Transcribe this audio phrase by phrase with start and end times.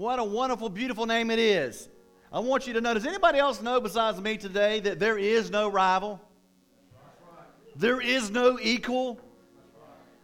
[0.00, 1.86] What a wonderful, beautiful name it is.
[2.32, 5.50] I want you to know does anybody else know besides me today that there is
[5.50, 6.18] no rival?
[7.76, 9.20] There is no equal.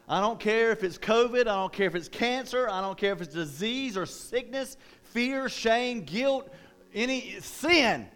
[0.08, 1.40] I don't care if it's COVID.
[1.42, 2.70] I don't care if it's cancer.
[2.70, 6.48] I don't care if it's disease or sickness, fear, shame, guilt,
[6.94, 8.08] any sin.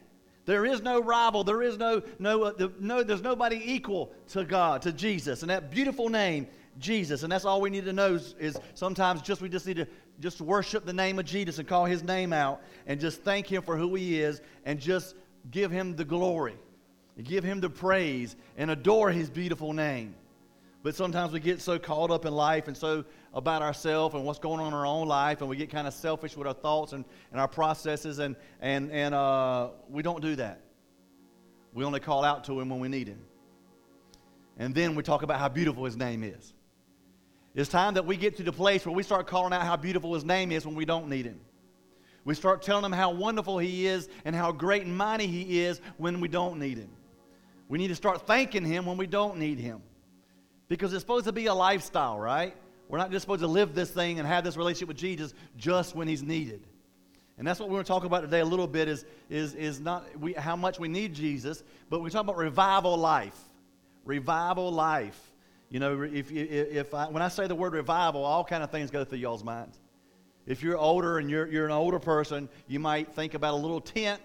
[0.47, 1.45] There is no rival.
[1.45, 5.43] There is no, no, uh, no, there's nobody equal to God, to Jesus.
[5.43, 6.47] And that beautiful name,
[6.79, 7.23] Jesus.
[7.23, 9.87] And that's all we need to know is, is sometimes just we just need to
[10.21, 13.63] just worship the name of Jesus and call his name out and just thank him
[13.63, 15.15] for who he is and just
[15.51, 16.57] give him the glory.
[17.23, 20.15] Give him the praise and adore his beautiful name.
[20.83, 23.05] But sometimes we get so caught up in life and so
[23.35, 25.93] about ourselves and what's going on in our own life, and we get kind of
[25.93, 30.37] selfish with our thoughts and, and our processes, and, and, and uh, we don't do
[30.37, 30.63] that.
[31.75, 33.21] We only call out to Him when we need Him.
[34.59, 36.55] And then we talk about how beautiful His name is.
[37.55, 40.15] It's time that we get to the place where we start calling out how beautiful
[40.15, 41.41] His name is when we don't need Him.
[42.25, 45.81] We start telling Him how wonderful He is and how great and mighty He is
[45.97, 46.91] when we don't need Him.
[47.69, 49.83] We need to start thanking Him when we don't need Him.
[50.69, 52.55] Because it's supposed to be a lifestyle, right?
[52.89, 55.95] We're not just supposed to live this thing and have this relationship with Jesus just
[55.95, 56.61] when he's needed.
[57.39, 59.81] And that's what we're going to talk about today a little bit is, is, is
[59.81, 63.39] not we, how much we need Jesus, but we talk about revival life.
[64.05, 65.30] Revival life.
[65.71, 68.91] You know, if, if, I, when I say the word revival, all kind of things
[68.91, 69.79] go through y'all's minds.
[70.47, 73.81] If you're older and you're, you're an older person, you might think about a little
[73.81, 74.21] tent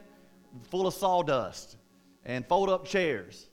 [0.69, 1.77] full of sawdust
[2.25, 3.47] and fold up chairs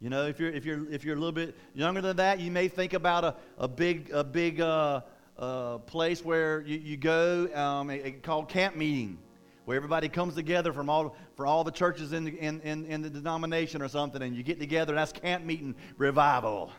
[0.00, 2.50] you know, if you're, if you're, if you're a little bit younger than that, you
[2.50, 5.00] may think about a, a big, a big uh,
[5.38, 7.90] uh, place where you, you go um,
[8.22, 9.18] called camp meeting,
[9.64, 13.00] where everybody comes together from all, for all the churches in the, in, in, in
[13.00, 16.70] the denomination or something, and you get together, and that's camp meeting revival,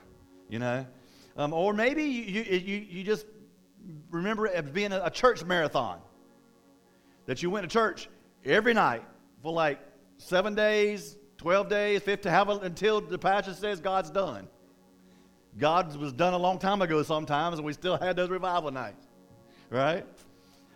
[0.49, 0.85] you know.
[1.35, 3.25] Um, or maybe you, you, you just
[4.09, 5.99] remember it being a, a church marathon,
[7.25, 8.09] that you went to church
[8.45, 9.03] every night
[9.43, 9.79] for like
[10.17, 14.47] seven days, 12 days, 50, have until the pastor says God's done.
[15.57, 19.07] God was done a long time ago sometimes, and we still had those revival nights,
[19.69, 20.05] right?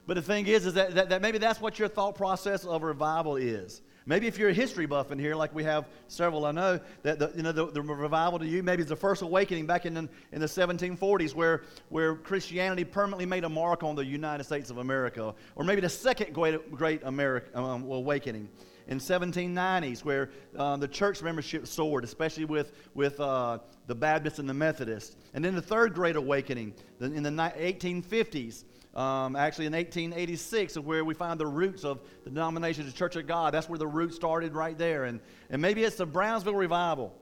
[0.07, 2.81] But the thing is, is that, that, that maybe that's what your thought process of
[2.81, 3.81] revival is.
[4.06, 7.19] Maybe if you're a history buff in here, like we have several, I know that
[7.19, 9.95] the, you know the, the revival to you maybe it's the first awakening back in
[10.31, 14.79] in the 1740s, where where Christianity permanently made a mark on the United States of
[14.79, 18.50] America, or maybe the second great great American um, awakening
[18.88, 24.50] in 1790s where uh, the church membership soared, especially with, with uh, the Baptists and
[24.50, 25.16] the Methodists.
[25.34, 28.64] And then the Third Great Awakening in the 1850s,
[28.96, 32.97] um, actually in 1886, of where we find the roots of the denomination of the
[32.97, 33.53] Church of God.
[33.53, 35.06] That's where the roots started right there.
[35.06, 37.14] And, and maybe it's the Brownsville Revival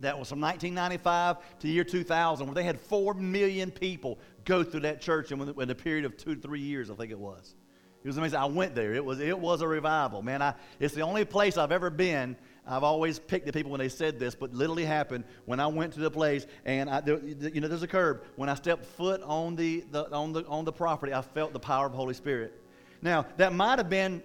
[0.00, 4.80] that was from 1995 to year 2000, where they had 4 million people go through
[4.80, 7.54] that church in, in a period of two to three years, I think it was.
[8.02, 8.38] It was amazing.
[8.38, 8.94] I went there.
[8.94, 10.22] It was, it was a revival.
[10.22, 12.36] Man, I, it's the only place I've ever been.
[12.66, 15.94] I've always picked the people when they said this, but literally happened when I went
[15.94, 18.22] to the place and I, there, you know, there's a curb.
[18.36, 21.60] When I stepped foot on the, the, on, the, on the property, I felt the
[21.60, 22.52] power of the Holy Spirit.
[23.00, 24.22] Now, that might have been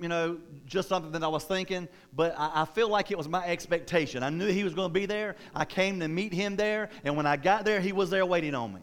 [0.00, 3.28] you know, just something that I was thinking, but I, I, feel like it was
[3.28, 4.24] my expectation.
[4.24, 5.36] I knew he was going to be there.
[5.54, 8.54] I came to meet him there, and when I got there, he was there waiting
[8.56, 8.80] on me.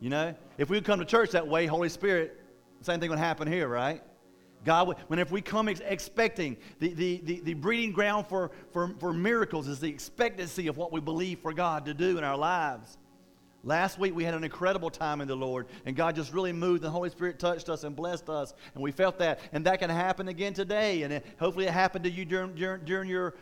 [0.00, 2.36] You know, if we would come to church that way, Holy Spirit
[2.80, 4.02] same thing would happen here, right?
[4.64, 9.12] God, whenever we come ex- expecting, the, the, the, the, breeding ground for, for, for
[9.12, 12.98] miracles is the expectancy of what we believe for God to do in our lives.
[13.64, 16.82] Last week we had an incredible time in the Lord, and God just really moved.
[16.82, 19.40] The Holy Spirit touched us and blessed us, and we felt that.
[19.52, 22.84] And that can happen again today, and it, hopefully it happened to you during, during,
[22.84, 23.34] during, your,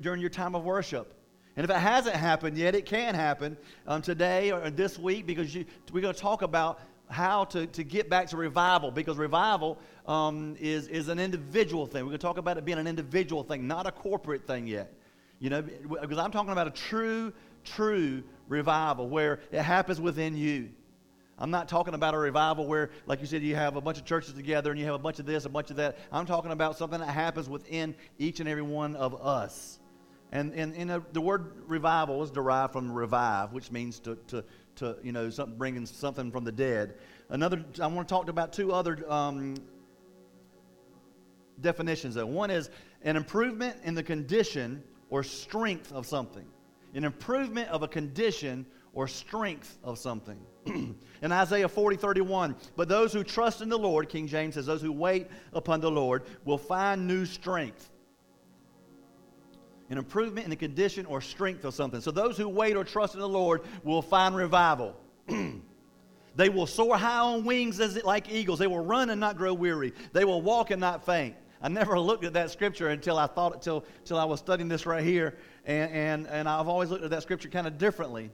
[0.00, 1.14] during your time of worship.
[1.56, 5.54] And if it hasn't happened yet, it can happen um, today or this week because
[5.54, 9.78] you, we're going to talk about how to, to get back to revival because revival
[10.06, 12.02] um, is, is an individual thing.
[12.02, 14.92] We're going to talk about it being an individual thing, not a corporate thing yet.
[15.38, 17.32] You know, because I'm talking about a true,
[17.64, 20.70] true revival where it happens within you.
[21.38, 24.06] I'm not talking about a revival where, like you said, you have a bunch of
[24.06, 25.98] churches together and you have a bunch of this, a bunch of that.
[26.10, 29.78] I'm talking about something that happens within each and every one of us.
[30.32, 34.44] And, and, and uh, the word revival is derived from revive, which means to, to,
[34.76, 36.94] to you know, something, bringing something from the dead.
[37.28, 39.54] Another, I want to talk about two other um,
[41.60, 42.14] definitions.
[42.14, 42.26] Though.
[42.26, 42.70] One is
[43.02, 46.46] an improvement in the condition or strength of something.
[46.94, 50.38] An improvement of a condition or strength of something.
[50.66, 54.82] in Isaiah 40, 31, but those who trust in the Lord, King James says, those
[54.82, 57.90] who wait upon the Lord will find new strength
[59.90, 62.00] an improvement in the condition or strength of something.
[62.00, 64.96] So those who wait or trust in the Lord will find revival.
[66.36, 68.58] They will soar high on wings as it, like eagles.
[68.58, 69.92] They will run and not grow weary.
[70.12, 71.34] They will walk and not faint.
[71.62, 74.84] I never looked at that scripture until I thought until until I was studying this
[74.84, 78.30] right here, and and, and I've always looked at that scripture kind of differently.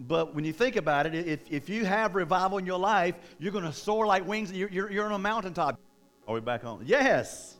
[0.00, 3.52] But when you think about it, if, if you have revival in your life, you're
[3.52, 4.50] going to soar like wings.
[4.50, 5.78] You're, you're, you're on a mountaintop.
[6.26, 6.80] Are we back home?
[6.86, 7.58] Yes.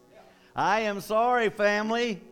[0.56, 2.22] I am sorry, family.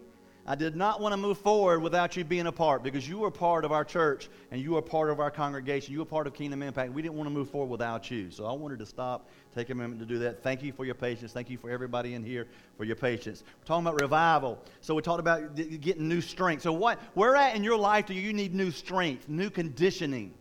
[0.49, 3.31] I did not want to move forward without you being a part because you were
[3.31, 5.93] part of our church and you were part of our congregation.
[5.93, 6.91] You were part of Kingdom Impact.
[6.91, 8.31] We didn't want to move forward without you.
[8.31, 10.43] So I wanted to stop, take a moment to do that.
[10.43, 11.33] Thank you for your patience.
[11.33, 12.47] Thank you for everybody in here
[12.79, 13.45] for your patience.
[13.61, 14.59] We're talking about revival.
[14.81, 16.63] So we talked about getting new strength.
[16.63, 20.33] So what where at in your life do you need new strength, new conditioning?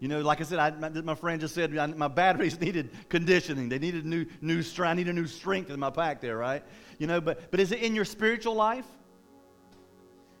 [0.00, 3.68] You know, like I said, I, my, my, friend just said my batteries needed conditioning.
[3.68, 4.90] They needed new, new strength.
[4.90, 6.64] I need a new strength in my pack there, right?
[6.98, 8.84] You know, but, but is it in your spiritual life?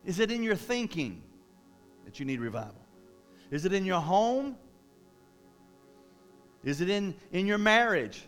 [0.04, 1.22] Is it in your thinking
[2.04, 2.84] that you need revival?
[3.50, 4.56] Is it in your home?
[6.62, 8.22] Is it in, in your marriage?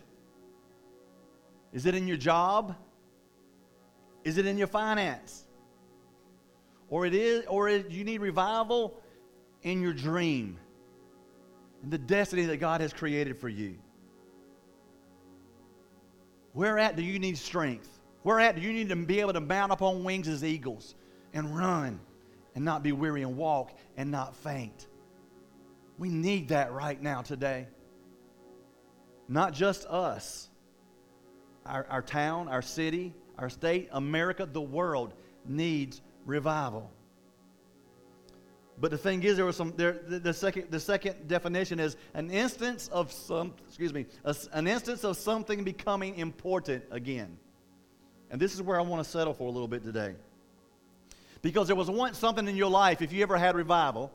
[1.73, 2.75] Is it in your job?
[4.23, 5.45] Is it in your finance?
[6.89, 8.99] Or it is or it, you need revival
[9.63, 10.57] in your dream
[11.83, 13.77] and the destiny that God has created for you.
[16.53, 17.99] Where at do you need strength?
[18.23, 20.95] Where at do you need to be able to mount up on wings as eagles?
[21.33, 21.99] And run
[22.55, 24.87] and not be weary and walk and not faint.
[25.97, 27.67] We need that right now today.
[29.27, 30.49] Not just us,
[31.65, 35.13] our, our town, our city, our state, America, the world
[35.45, 36.89] needs revival.
[38.79, 39.73] But the thing is, there was some.
[39.75, 43.53] There, the, the, second, the second definition is an instance of some.
[43.67, 47.37] Excuse me, a, an instance of something becoming important again.
[48.29, 50.13] And this is where I want to settle for a little bit today.
[51.41, 54.11] Because there was once something in your life, if you ever had revival,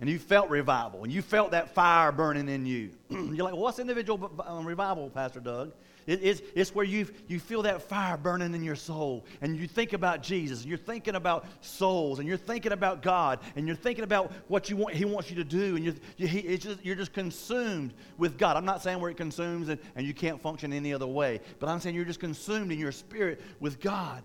[0.00, 2.90] and you felt revival, and you felt that fire burning in you.
[3.10, 5.72] You're like, well, what's individual um, revival, Pastor Doug?
[6.06, 9.68] It, it's, it's where you, you feel that fire burning in your soul, and you
[9.68, 13.76] think about Jesus, and you're thinking about souls, and you're thinking about God, and you're
[13.76, 16.82] thinking about what you want, He wants you to do, and you're, you, he, just,
[16.82, 18.56] you're just consumed with God.
[18.56, 21.68] I'm not saying where it consumes and, and you can't function any other way, but
[21.68, 24.22] I'm saying you're just consumed in your spirit with God.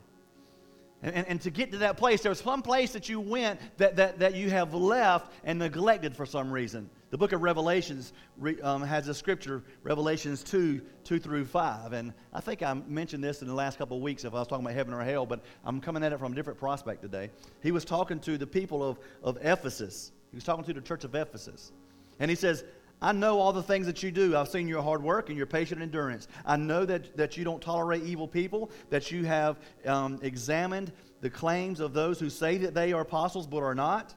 [1.03, 3.59] And, and, and, to get to that place, there was some place that you went
[3.77, 6.89] that, that, that you have left and neglected for some reason.
[7.12, 11.94] The book of Revelations re, um, has a scripture, Revelations 2, 2 through 5.
[11.94, 14.47] And I think I mentioned this in the last couple of weeks if I was
[14.47, 17.30] talking about heaven or hell, but I'm coming at it from a different prospect today.
[17.62, 20.12] He was talking to the people of, of Ephesus.
[20.31, 21.71] He was talking to the church of Ephesus.
[22.19, 22.63] And he says,
[23.06, 24.36] I know all the things that you do.
[24.36, 26.28] I've seen your hard work and your patient endurance.
[26.44, 30.92] I know that, that you don't tolerate evil people, that you have um, examined
[31.22, 34.16] the claims of those who say that they are apostles but are not.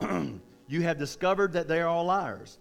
[0.66, 2.58] you have discovered that they are all liars.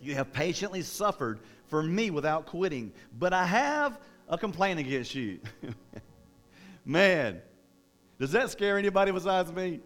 [0.00, 2.94] You have patiently suffered for me without quitting.
[3.18, 5.40] But I have a complaint against you.
[6.86, 7.42] Man,
[8.18, 9.80] does that scare anybody besides me?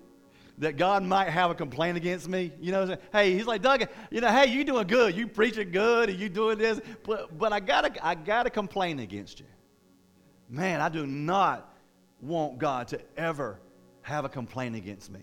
[0.58, 2.52] That God might have a complaint against me.
[2.60, 5.16] You know, hey, he's like, Doug, you know, hey, you doing good.
[5.16, 6.80] You preaching good and you doing this.
[7.04, 9.46] But, but I got I gotta complain against you.
[10.48, 11.74] Man, I do not
[12.20, 13.60] want God to ever
[14.02, 15.20] have a complaint against me.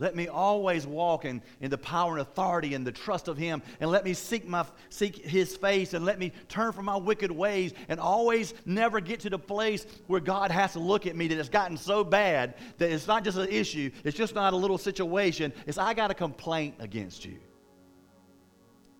[0.00, 3.62] Let me always walk in, in the power and authority and the trust of Him.
[3.80, 7.30] And let me seek, my, seek His face and let me turn from my wicked
[7.30, 11.28] ways and always never get to the place where God has to look at me
[11.28, 14.56] that it's gotten so bad that it's not just an issue, it's just not a
[14.56, 15.52] little situation.
[15.66, 17.36] It's I got a complaint against you.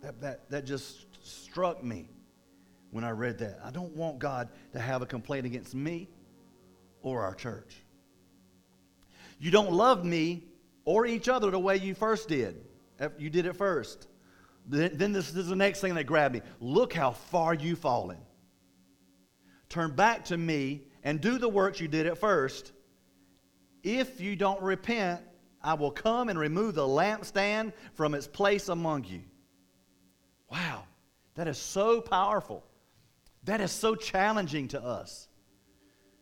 [0.03, 2.11] That, that, that just struck me
[2.91, 3.59] when I read that.
[3.65, 6.11] I don't want God to have a complaint against me
[7.01, 7.75] or our church.
[9.39, 10.45] You don't love me
[10.91, 12.61] or each other the way you first did.
[13.17, 14.09] You did it first.
[14.67, 16.43] Then this, is the next thing that grabbed me.
[16.59, 18.19] Look how far you've fallen.
[19.69, 22.73] Turn back to me and do the works you did at first.
[23.85, 25.21] If you don't repent,
[25.63, 29.23] I will come and remove the lampstand from its place among you.
[30.51, 30.83] Wow,
[31.37, 32.65] that is so powerful.
[33.45, 35.29] That is so challenging to us.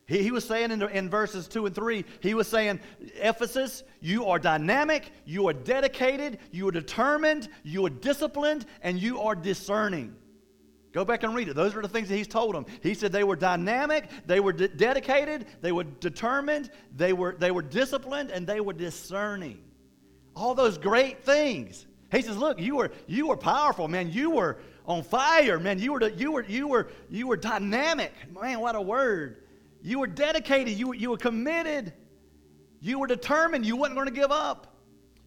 [0.08, 2.80] He, he was saying in, in verses 2 and 3, he was saying,
[3.16, 9.20] Ephesus, you are dynamic, you are dedicated, you are determined, you are disciplined, and you
[9.20, 10.16] are discerning.
[10.92, 11.54] Go back and read it.
[11.54, 12.64] Those are the things that he's told them.
[12.82, 17.50] He said they were dynamic, they were de- dedicated, they were determined, they were, they
[17.50, 19.60] were disciplined, and they were discerning.
[20.34, 21.86] All those great things.
[22.10, 24.10] He says, "Look, you were you were powerful, man.
[24.10, 25.78] You were on fire, man.
[25.78, 28.60] You were you were you were you were dynamic, man.
[28.60, 29.42] What a word!
[29.82, 30.74] You were dedicated.
[30.74, 31.92] You were, you were committed.
[32.80, 33.64] You were determined.
[33.66, 34.76] You weren't going to give up.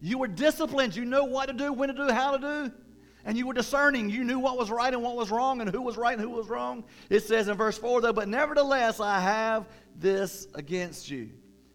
[0.00, 0.96] You were disciplined.
[0.96, 2.72] You know what to do, when to do, how to do.
[3.24, 4.10] and you were discerning.
[4.10, 6.30] You knew what was right and what was wrong and who was right and who
[6.30, 6.84] was wrong.
[7.08, 9.66] It says in verse 4, though, but nevertheless, I have
[9.96, 11.30] this against you,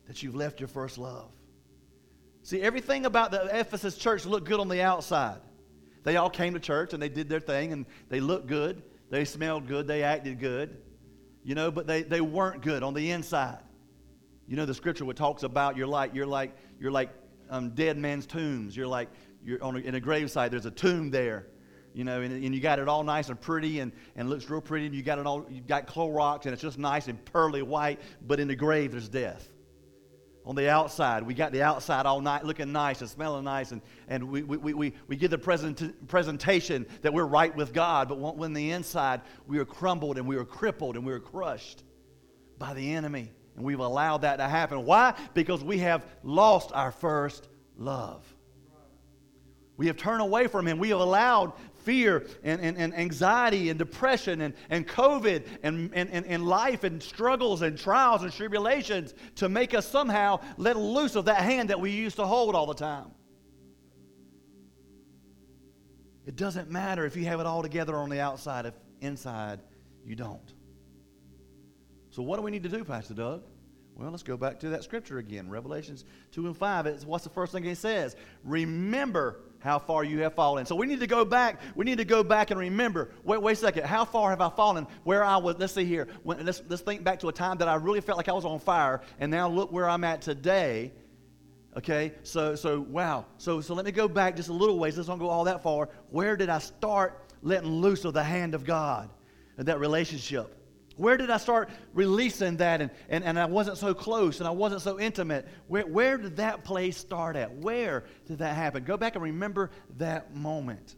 [0.08, 1.32] that you've left your first love.
[2.44, 5.40] See, everything about the Ephesus church looked good on the outside.
[6.04, 8.84] They all came to church and they did their thing and they looked good.
[9.10, 9.88] They smelled good.
[9.88, 10.78] They acted good.
[11.48, 13.60] You know, but they, they weren't good on the inside.
[14.50, 17.10] You know, the scripture what talks about you're like, you're like, you're like
[17.50, 18.76] um, dead men's tombs.
[18.76, 19.08] You're like,
[19.46, 21.48] you're on a, in a gravesite, there's a tomb there.
[21.94, 24.60] You know, and, and you got it all nice and pretty and, and looks real
[24.60, 27.62] pretty, and you got it all, you got Clorox, and it's just nice and pearly
[27.62, 29.48] white, but in the grave there's death
[30.48, 31.24] on the outside.
[31.24, 34.74] We got the outside all night looking nice and smelling nice, and, and we, we,
[34.74, 39.22] we, we give the present, presentation that we're right with God, but when the inside
[39.46, 41.84] we are crumbled and we are crippled and we are crushed
[42.58, 43.30] by the enemy.
[43.58, 44.86] And we've allowed that to happen.
[44.86, 45.16] Why?
[45.34, 48.24] Because we have lost our first love.
[49.76, 50.80] We have turned away from Him.
[50.80, 51.54] We have allowed
[51.88, 56.84] fear and, and, and anxiety and depression and, and COVID and, and, and, and life
[56.84, 61.70] and struggles and trials and tribulations to make us somehow let loose of that hand
[61.70, 63.10] that we used to hold all the time.
[66.26, 69.62] It doesn't matter if you have it all together on the outside, if inside
[70.06, 70.54] you don't.
[72.10, 73.44] So, what do we need to do, Pastor Doug?
[73.96, 75.50] Well, let's go back to that scripture again.
[75.50, 76.04] Revelations
[76.34, 76.86] 2 and 5.
[76.86, 78.18] It's, what's the first thing it says?
[78.44, 80.66] Remember how far you have fallen.
[80.66, 81.60] So we need to go back.
[81.76, 83.12] We need to go back and remember.
[83.24, 83.86] Wait, wait a second.
[83.86, 84.88] How far have I fallen?
[85.04, 85.58] Where I was.
[85.58, 86.08] Let's see here.
[86.24, 88.46] When, let's, let's think back to a time that I really felt like I was
[88.46, 90.92] on fire, and now look where I'm at today.
[91.76, 93.26] Okay, so so wow.
[93.38, 94.98] So so let me go back just a little ways.
[94.98, 95.90] Let's not go all that far.
[96.10, 99.10] Where did I start letting loose of the hand of God
[99.58, 100.57] and that relationship?
[100.98, 104.52] Where did I start releasing that and, and, and I wasn't so close and I
[104.52, 105.48] wasn't so intimate?
[105.68, 107.56] Where, where did that place start at?
[107.56, 108.84] Where did that happen?
[108.84, 110.96] Go back and remember that moment.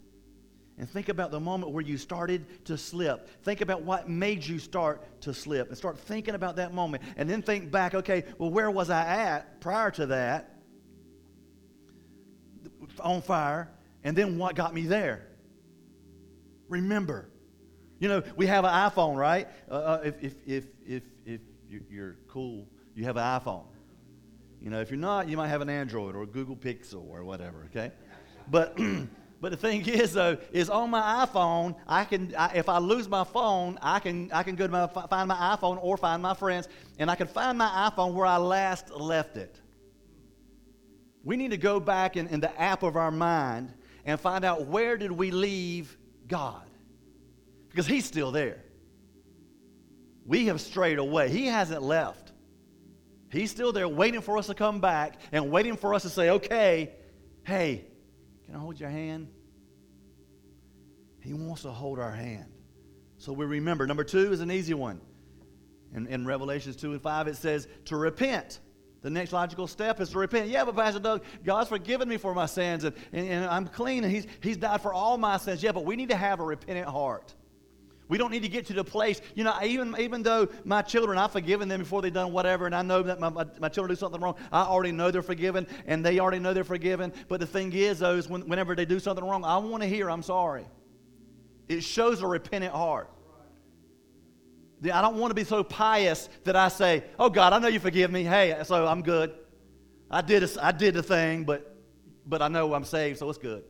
[0.78, 3.28] And think about the moment where you started to slip.
[3.44, 5.68] Think about what made you start to slip.
[5.68, 7.02] And start thinking about that moment.
[7.18, 10.56] And then think back, okay, well, where was I at prior to that?
[13.00, 13.70] On fire.
[14.02, 15.26] And then what got me there?
[16.70, 17.28] Remember.
[18.00, 19.46] You know, we have an iPhone, right?
[19.70, 21.40] Uh, uh, if, if, if, if, if
[21.90, 23.66] you're cool, you have an iPhone.
[24.62, 27.24] You know, if you're not, you might have an Android or a Google Pixel or
[27.24, 27.92] whatever, okay?
[28.50, 28.74] But,
[29.40, 33.06] but the thing is, though, is on my iPhone, I can, I, if I lose
[33.06, 36.32] my phone, I can, I can go to my, find my iPhone or find my
[36.32, 39.60] friends, and I can find my iPhone where I last left it.
[41.22, 43.74] We need to go back in, in the app of our mind
[44.06, 46.69] and find out where did we leave God
[47.70, 48.62] because he's still there.
[50.26, 51.30] We have strayed away.
[51.30, 52.32] He hasn't left.
[53.30, 56.30] He's still there waiting for us to come back and waiting for us to say,
[56.30, 56.90] okay,
[57.44, 57.84] hey,
[58.44, 59.28] can I hold your hand?
[61.20, 62.50] He wants to hold our hand.
[63.18, 63.86] So we remember.
[63.86, 65.00] Number two is an easy one.
[65.94, 68.60] In, in Revelations 2 and 5, it says to repent.
[69.02, 70.48] The next logical step is to repent.
[70.48, 74.04] Yeah, but Pastor Doug, God's forgiven me for my sins and, and, and I'm clean
[74.04, 75.62] and he's, he's died for all my sins.
[75.62, 77.34] Yeah, but we need to have a repentant heart.
[78.10, 81.16] We don't need to get to the place, you know, even, even though my children,
[81.16, 83.94] I've forgiven them before they've done whatever, and I know that my, my, my, children
[83.94, 87.12] do something wrong, I already know they're forgiven, and they already know they're forgiven.
[87.28, 89.88] But the thing is, though, is when, whenever they do something wrong, I want to
[89.88, 90.66] hear, I'm sorry.
[91.68, 93.08] It shows a repentant heart.
[94.82, 97.78] I don't want to be so pious that I say, oh, God, I know you
[97.78, 98.24] forgive me.
[98.24, 99.32] Hey, so I'm good.
[100.10, 101.76] I did, a, I did the thing, but,
[102.26, 103.62] but I know I'm saved, so it's good.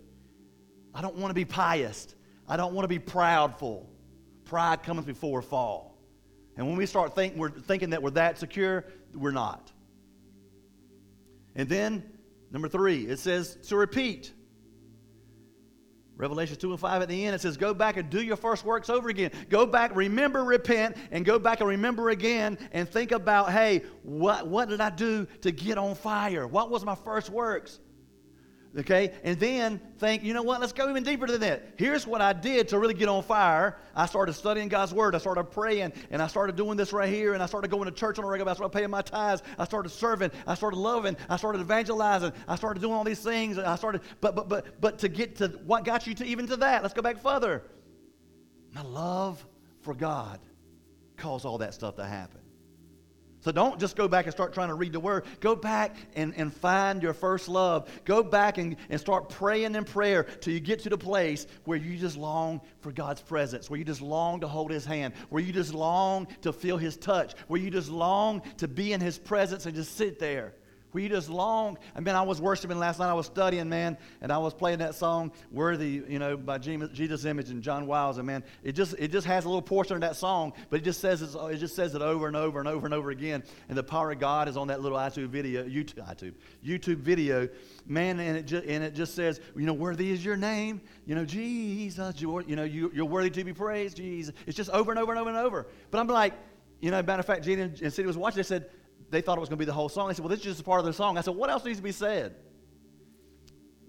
[0.94, 2.14] I don't want to be pious.
[2.48, 3.84] I don't want to be proudful.
[4.50, 5.96] Pride cometh before a fall.
[6.56, 9.70] And when we start think, we're thinking that we're that secure, we're not.
[11.54, 12.02] And then,
[12.50, 14.32] number three, it says to repeat.
[16.16, 18.64] Revelation 2 and 5 at the end, it says, Go back and do your first
[18.64, 19.30] works over again.
[19.48, 24.48] Go back, remember, repent, and go back and remember again and think about, hey, what,
[24.48, 26.48] what did I do to get on fire?
[26.48, 27.78] What was my first works?
[28.78, 29.12] Okay?
[29.24, 30.60] And then think, you know what?
[30.60, 31.74] Let's go even deeper than that.
[31.76, 33.78] Here's what I did to really get on fire.
[33.96, 35.14] I started studying God's Word.
[35.14, 37.90] I started praying, and I started doing this right here, and I started going to
[37.90, 38.58] church on a regular basis.
[38.58, 39.42] I started paying my tithes.
[39.58, 40.30] I started serving.
[40.46, 41.16] I started loving.
[41.28, 42.32] I started evangelizing.
[42.46, 43.58] I started doing all these things.
[43.58, 46.56] I started, but but but but to get to what got you to even to
[46.58, 47.64] that, let's go back further.
[48.72, 49.44] My love
[49.80, 50.38] for God
[51.16, 52.40] caused all that stuff to happen.
[53.40, 55.24] So don't just go back and start trying to read the word.
[55.40, 57.88] Go back and, and find your first love.
[58.04, 61.78] Go back and, and start praying in prayer till you get to the place where
[61.78, 65.42] you just long for God's presence, where you just long to hold his hand, where
[65.42, 69.18] you just long to feel his touch, where you just long to be in his
[69.18, 70.54] presence and just sit there
[70.98, 71.78] you just long.
[71.94, 73.08] I mean, I was worshiping last night.
[73.08, 77.24] I was studying, man, and I was playing that song "Worthy," you know, by Jesus
[77.24, 78.18] Image and John Wilds.
[78.18, 80.84] And man, it just it just has a little portion of that song, but it
[80.84, 83.42] just says it, it just says it over and over and over and over again.
[83.68, 87.48] And the power of God is on that little iTunes video, YouTube, iTunes, YouTube video,
[87.86, 88.18] man.
[88.18, 91.24] And it just and it just says, you know, worthy is your name, you know,
[91.24, 94.34] Jesus, you're, you know, you, you're worthy to be praised, Jesus.
[94.46, 95.66] It's just over and over and over and over.
[95.90, 96.34] But I'm like,
[96.80, 98.36] you know, matter of fact, Gina and Cindy was watching.
[98.36, 98.70] They said
[99.10, 100.08] they thought it was going to be the whole song.
[100.08, 101.18] They said, Well, this is just a part of the song.
[101.18, 102.36] I said, What else needs to be said?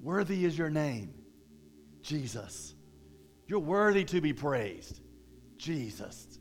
[0.01, 1.13] Worthy is your name,
[2.01, 2.73] Jesus.
[3.47, 4.99] You're worthy to be praised,
[5.57, 6.39] Jesus.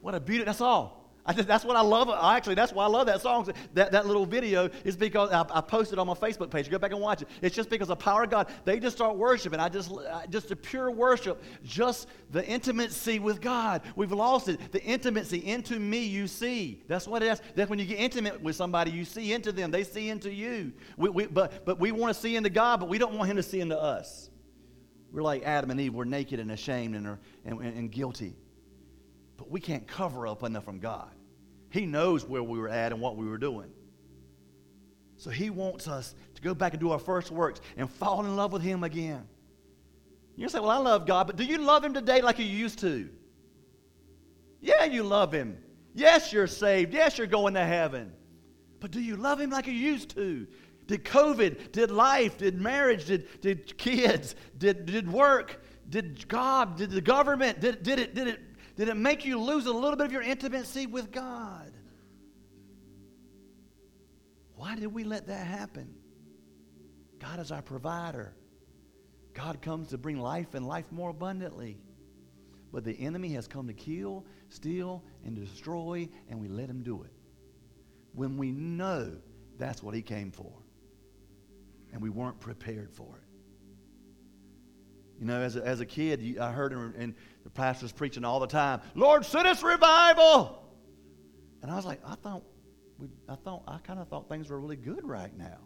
[0.00, 0.44] What a beauty.
[0.44, 1.01] That's all.
[1.24, 2.10] I just, that's what I love.
[2.10, 3.48] Actually, that's why I love that song.
[3.74, 6.68] That, that little video is because I, I posted on my Facebook page.
[6.68, 7.28] Go back and watch it.
[7.40, 8.48] It's just because the power of God.
[8.64, 9.60] They just start worshiping.
[9.60, 9.92] I just,
[10.30, 13.82] just the pure worship, just the intimacy with God.
[13.94, 14.72] We've lost it.
[14.72, 16.82] The intimacy into me, you see.
[16.88, 17.40] That's what it is.
[17.54, 19.70] That's when you get intimate with somebody, you see into them.
[19.70, 20.72] They see into you.
[20.96, 23.36] We, we, but, but we want to see into God, but we don't want Him
[23.36, 24.28] to see into us.
[25.12, 25.94] We're like Adam and Eve.
[25.94, 28.34] We're naked and ashamed and, and, and guilty.
[29.42, 31.10] But we can't cover up enough from God.
[31.68, 33.72] He knows where we were at and what we were doing.
[35.16, 38.36] So He wants us to go back and do our first works and fall in
[38.36, 39.26] love with Him again.
[40.36, 42.78] You say, Well, I love God, but do you love Him today like you used
[42.80, 43.08] to?
[44.60, 45.58] Yeah, you love Him.
[45.92, 46.94] Yes, you're saved.
[46.94, 48.12] Yes, you're going to heaven.
[48.78, 50.46] But do you love Him like you used to?
[50.86, 56.92] Did COVID, did life, did marriage, did, did kids, did, did work, did God, did
[56.92, 58.40] the government, did, did, it, did it
[58.76, 61.72] did it make you lose a little bit of your intimacy with God?
[64.54, 65.94] Why did we let that happen?
[67.18, 68.34] God is our provider.
[69.34, 71.78] God comes to bring life and life more abundantly.
[72.72, 77.02] But the enemy has come to kill, steal, and destroy, and we let him do
[77.02, 77.12] it.
[78.14, 79.12] When we know
[79.58, 80.52] that's what he came for,
[81.92, 83.21] and we weren't prepared for it.
[85.22, 87.14] You know, as a, as a kid, I heard in, in
[87.44, 90.60] the pastor's preaching all the time, Lord, send us revival.
[91.62, 92.42] And I was like, I thought,
[92.98, 95.58] we, I thought, I kind of thought things were really good right now.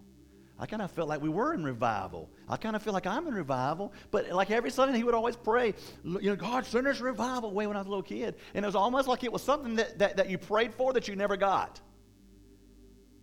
[0.59, 2.29] I kind of felt like we were in revival.
[2.51, 3.95] I kind of feel like I'm in revival.
[4.11, 5.73] But like every Sunday, he would always pray,
[6.05, 8.35] you know, God, send us revival way when I was a little kid.
[8.53, 11.09] And it was almost like it was something that, that, that you prayed for that
[11.09, 11.81] you never got.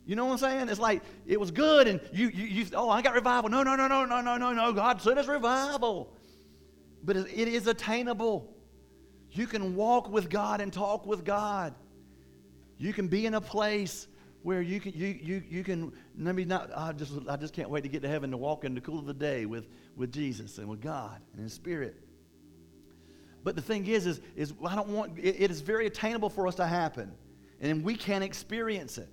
[0.07, 0.69] You know what I'm saying?
[0.69, 3.51] It's like it was good, and you, you, you oh, I got revival.
[3.51, 4.73] No, no, no, no, no, no, no, no.
[4.73, 6.11] God send us revival
[7.03, 8.53] but it is attainable.
[9.31, 11.73] You can walk with God and talk with God.
[12.77, 14.07] You can be in a place
[14.43, 17.81] where you can you you you can maybe not I just I just can't wait
[17.83, 20.57] to get to heaven to walk in the cool of the day with with Jesus
[20.57, 21.95] and with God and His Spirit.
[23.43, 26.47] But the thing is, is, is I don't want it, it is very attainable for
[26.47, 27.11] us to happen,
[27.59, 29.09] and we can experience it.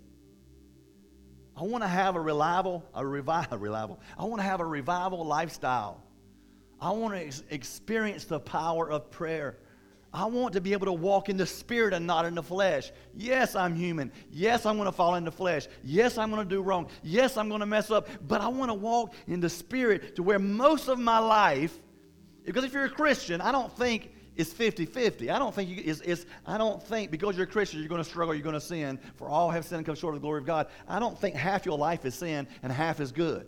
[1.56, 4.00] I want to have a revival, a revival, revival.
[4.18, 6.02] I want to have a revival lifestyle.
[6.80, 9.56] I want to ex- experience the power of prayer.
[10.12, 12.90] I want to be able to walk in the spirit and not in the flesh.
[13.14, 14.10] Yes, I'm human.
[14.32, 15.68] Yes, I'm going to fall in the flesh.
[15.84, 16.88] Yes, I'm going to do wrong.
[17.02, 18.08] Yes, I'm going to mess up.
[18.26, 21.78] But I want to walk in the spirit to where most of my life,
[22.44, 25.30] because if you're a Christian, I don't think it's 50 50.
[25.30, 28.02] I don't think you, it's, it's, I don't think because you're a Christian, you're going
[28.02, 28.98] to struggle, you're going to sin.
[29.14, 30.66] For all have sinned and come short of the glory of God.
[30.88, 33.46] I don't think half your life is sin and half is good.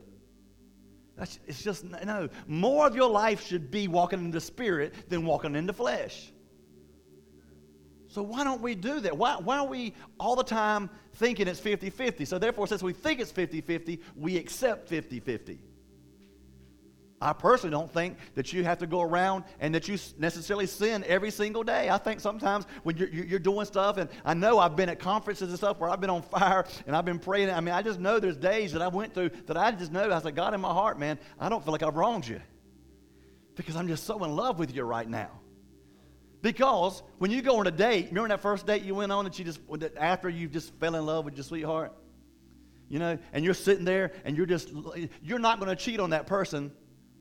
[1.23, 2.29] That's, it's just, no.
[2.49, 6.33] More of your life should be walking in the spirit than walking in the flesh.
[8.09, 9.17] So why don't we do that?
[9.17, 12.25] Why, why are we all the time thinking it's 50 50?
[12.25, 15.61] So therefore, since we think it's 50 50, we accept 50 50.
[17.23, 21.05] I personally don't think that you have to go around and that you necessarily sin
[21.07, 21.89] every single day.
[21.89, 25.49] I think sometimes when you're, you're doing stuff, and I know I've been at conferences
[25.49, 27.51] and stuff where I've been on fire and I've been praying.
[27.51, 30.11] I mean, I just know there's days that I went through that I just know,
[30.11, 32.41] I said, God in my heart, man, I don't feel like I've wronged you
[33.55, 35.31] because I'm just so in love with you right now.
[36.41, 39.39] Because when you go on a date, remember that first date you went on that
[39.39, 39.61] you just,
[39.97, 41.93] after you just fell in love with your sweetheart?
[42.89, 44.71] You know, and you're sitting there and you're just,
[45.23, 46.73] you're not going to cheat on that person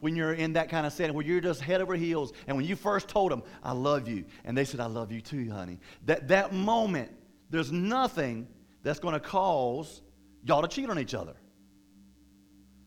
[0.02, 2.34] when you're in that kind of setting where you're just head over heels.
[2.48, 5.22] And when you first told them, I love you, and they said, I love you
[5.22, 5.80] too, honey.
[6.06, 7.12] That, that moment,
[7.50, 8.48] there's nothing
[8.84, 10.02] that's going to cause
[10.44, 11.36] y'all to cheat on each other.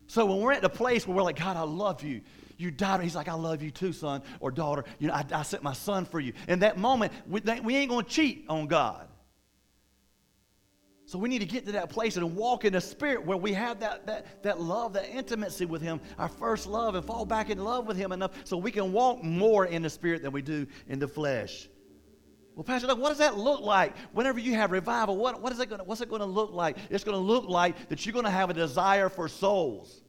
[0.07, 2.21] So when we're at the place where we're like, God, I love you.
[2.57, 3.01] You died.
[3.01, 4.85] He's like, I love you too, son or daughter.
[4.99, 6.33] You know, I, I sent my son for you.
[6.47, 9.07] In that moment, we, we ain't going to cheat on God.
[11.07, 13.53] So we need to get to that place and walk in the spirit where we
[13.53, 17.51] have that, that, that love, that intimacy with Him, our first love, and fall back
[17.51, 20.41] in love with Him enough so we can walk more in the spirit than we
[20.41, 21.69] do in the flesh.
[22.55, 23.95] Well, Pastor Doug, what does that look like?
[24.13, 26.77] Whenever you have revival, what, what is it gonna, what's it going to look like?
[26.89, 30.01] It's going to look like that you're going to have a desire for souls.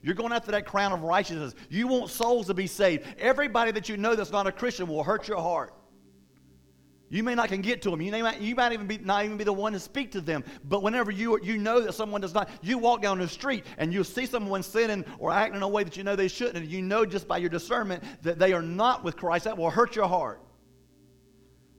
[0.00, 1.54] You're going after that crown of righteousness.
[1.68, 3.04] You want souls to be saved.
[3.18, 5.74] Everybody that you know that's not a Christian will hurt your heart.
[7.10, 8.02] You may not can get to them.
[8.02, 10.44] You, may, you might even be not even be the one to speak to them.
[10.64, 13.92] But whenever you you know that someone does not, you walk down the street and
[13.92, 16.68] you see someone sinning or acting in a way that you know they shouldn't, and
[16.68, 19.96] you know just by your discernment that they are not with Christ, that will hurt
[19.96, 20.42] your heart.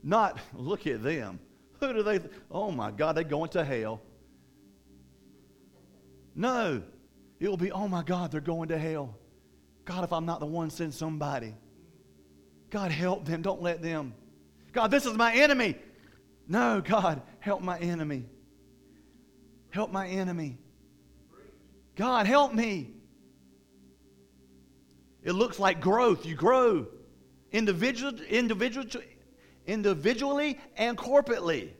[0.01, 1.39] Not look at them.
[1.79, 2.19] Who do they?
[2.19, 4.01] Th- oh my God, they're going to hell.
[6.35, 6.81] No,
[7.39, 7.71] it will be.
[7.71, 9.15] Oh my God, they're going to hell.
[9.85, 11.55] God, if I'm not the one, send somebody.
[12.71, 13.41] God, help them.
[13.41, 14.13] Don't let them.
[14.73, 15.75] God, this is my enemy.
[16.47, 18.25] No, God, help my enemy.
[19.69, 20.57] Help my enemy.
[21.95, 22.91] God, help me.
[25.23, 26.25] It looks like growth.
[26.25, 26.87] You grow
[27.51, 28.85] individual, individual,
[29.65, 31.71] individually and corporately.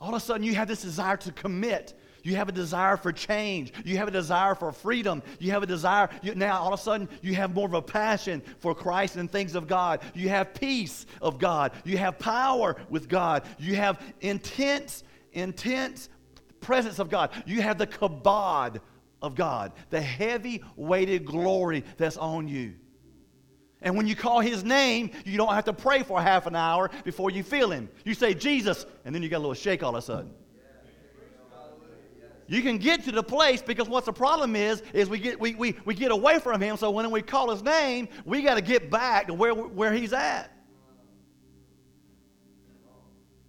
[0.00, 1.97] All of a sudden, you have this desire to commit.
[2.28, 3.72] You have a desire for change.
[3.86, 5.22] You have a desire for freedom.
[5.38, 6.10] You have a desire.
[6.20, 9.32] You, now, all of a sudden, you have more of a passion for Christ and
[9.32, 10.02] things of God.
[10.14, 11.72] You have peace of God.
[11.86, 13.44] You have power with God.
[13.58, 16.10] You have intense, intense
[16.60, 17.30] presence of God.
[17.46, 18.82] You have the kabod
[19.22, 22.74] of God, the heavy weighted glory that's on you.
[23.80, 26.90] And when you call his name, you don't have to pray for half an hour
[27.04, 27.88] before you feel him.
[28.04, 30.34] You say, Jesus, and then you get a little shake all of a sudden.
[32.48, 35.54] You can get to the place because what the problem is, is we get, we,
[35.54, 36.78] we, we get away from him.
[36.78, 40.14] So when we call his name, we got to get back to where, where he's
[40.14, 40.50] at.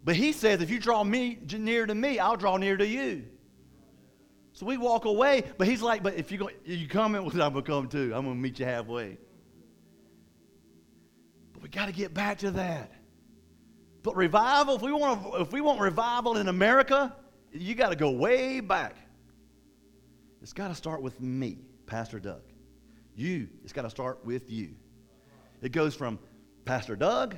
[0.04, 3.24] But he says, if you draw me near to me, I'll draw near to you.
[4.52, 7.32] So we walk away, but he's like, but if you go, you come in, well,
[7.42, 8.12] I'm gonna come too.
[8.14, 9.18] I'm gonna meet you halfway.
[11.54, 12.92] But we got to get back to that.
[14.04, 17.16] But revival, if we want, if we want revival in America,
[17.52, 18.96] you got to go way back.
[20.42, 22.42] It's got to start with me, Pastor Doug.
[23.16, 24.76] You, it's got to start with you.
[25.62, 26.20] It goes from
[26.66, 27.38] Pastor Doug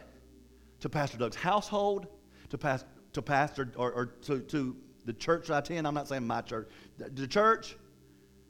[0.81, 2.07] to Pastor Doug's household
[2.49, 5.87] to, past, to Pastor or, or to, to the church I attend.
[5.87, 7.75] I'm not saying my church, the church.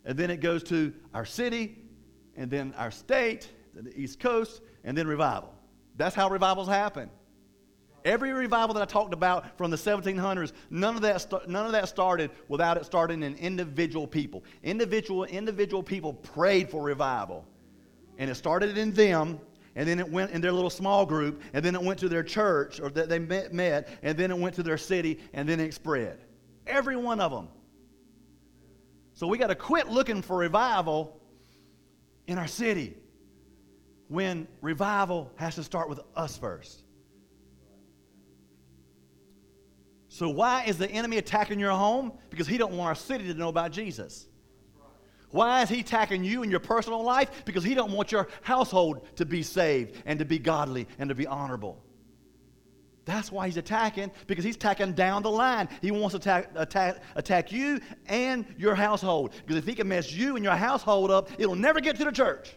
[0.04, 1.78] And then it goes to our city,
[2.36, 5.54] and then our state, the East Coast, and then revival.
[5.96, 7.10] That's how revivals happen.
[8.04, 11.88] Every revival that I talked about from the 1700s, none of that, none of that
[11.88, 14.44] started without it starting in individual people.
[14.64, 17.46] Individual, individual people prayed for revival.
[18.18, 19.40] And it started in them,
[19.76, 22.24] and then it went in their little small group, and then it went to their
[22.24, 25.60] church, or that they met, met, and then it went to their city, and then
[25.60, 26.20] it spread.
[26.68, 27.48] Every one of them.
[29.14, 31.22] So we got to quit looking for revival
[32.28, 32.98] in our city
[34.08, 36.84] when revival has to start with us first.
[40.14, 42.12] So why is the enemy attacking your home?
[42.30, 44.28] Because he don't want our city to know about Jesus.
[45.30, 47.46] Why is he attacking you in your personal life?
[47.46, 51.16] Because he don't want your household to be saved and to be godly and to
[51.16, 51.82] be honorable.
[53.06, 55.70] That's why he's attacking, because he's attacking down the line.
[55.82, 59.32] He wants to attack, attack, attack you and your household.
[59.46, 62.12] Because if he can mess you and your household up, it'll never get to the
[62.12, 62.54] church.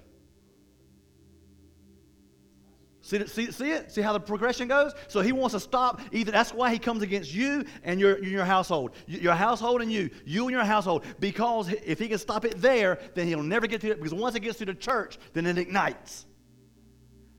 [3.04, 3.92] See, see, see it?
[3.92, 4.94] See how the progression goes?
[5.08, 6.32] So he wants to stop either.
[6.32, 8.92] That's why he comes against you and your, your household.
[9.06, 10.08] Your household and you.
[10.24, 11.04] You and your household.
[11.20, 13.98] Because if he can stop it there, then he'll never get to it.
[13.98, 16.24] Because once it gets to the church, then it ignites.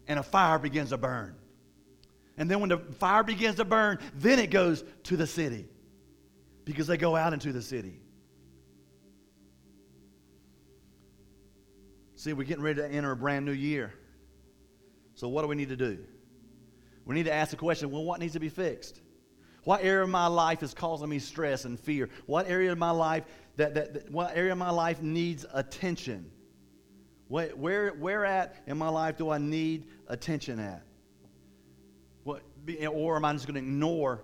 [0.08, 1.36] And a fire begins to burn.
[2.38, 5.66] And then when the fire begins to burn, then it goes to the city.
[6.64, 8.02] Because they go out into the city.
[12.18, 13.96] See, we're getting ready to enter a brand new year.
[15.26, 15.98] So, what do we need to do?
[17.04, 19.02] We need to ask the question well, what needs to be fixed?
[19.64, 22.10] What area of my life is causing me stress and fear?
[22.28, 23.24] What area of my life
[23.56, 26.30] that, that, that what area of my life needs attention?
[27.28, 30.84] What, where, where at in my life do I need attention at?
[32.24, 32.44] What,
[32.88, 34.22] or am I just going to ignore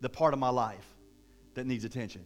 [0.00, 0.96] the part of my life
[1.54, 2.24] that needs attention?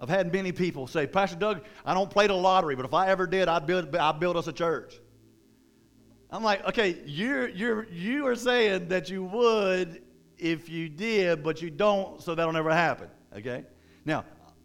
[0.00, 3.06] I've had many people say, Pastor Doug, I don't play the lottery, but if I
[3.06, 4.98] ever did, I'd build, I'd build us a church.
[6.30, 10.02] I'm like, okay, you're, you're, you are saying that you would
[10.36, 13.08] if you did, but you don't, so that'll never happen.
[13.36, 13.64] Okay?
[14.04, 14.24] Now,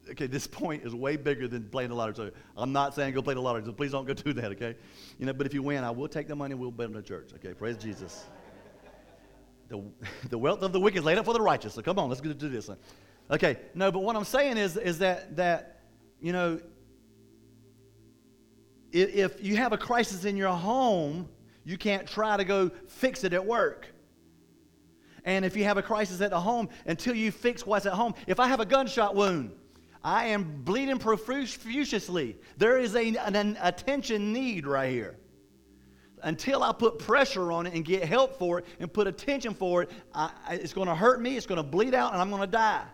[0.10, 2.16] okay, this point is way bigger than playing the lottery.
[2.16, 4.76] So I'm not saying go play the lottery, so please don't go do that, okay?
[5.18, 7.02] You know, but if you win, I will take the money and we'll build a
[7.02, 7.32] church.
[7.36, 8.26] Okay, praise Jesus.
[9.70, 9.82] The,
[10.30, 11.74] the wealth of the wicked is laid up for the righteous.
[11.74, 12.70] So come on, let's do this.
[13.32, 15.80] Okay, no, but what I'm saying is, is that, that
[16.20, 16.60] you know,
[18.92, 21.28] if you have a crisis in your home,
[21.64, 23.88] You can't try to go fix it at work.
[25.26, 28.14] And if you have a crisis at the home, until you fix what's at home,
[28.28, 29.52] if I have a gunshot wound,
[30.04, 32.38] I am bleeding profusely.
[32.58, 35.18] There is a, an, attention need right here.
[36.22, 39.84] Until I put pressure on it and get help for it and put attention for
[39.84, 42.42] it, I, it's going to hurt me, it's going to bleed out, and I'm going
[42.42, 42.86] to die.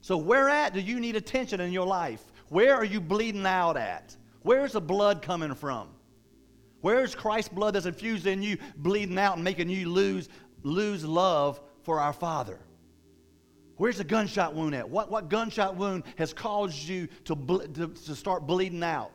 [0.00, 2.22] So, where at do you need attention in your life?
[2.48, 4.16] Where are you bleeding out at?
[4.42, 5.88] Where's the blood coming from?
[6.80, 10.28] Where's Christ's blood that's infused in you bleeding out and making you lose,
[10.62, 12.58] lose love for our Father?
[13.76, 14.88] Where's the gunshot wound at?
[14.88, 17.34] What, what gunshot wound has caused you to,
[17.74, 19.10] to, to start bleeding out?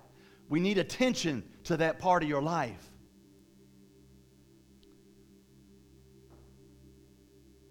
[0.50, 2.92] We need attention to that part of your life.